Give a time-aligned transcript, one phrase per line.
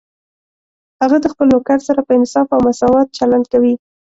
[1.01, 3.73] هغه د خپل نوکر سره په انصاف او مساوات چلند کوي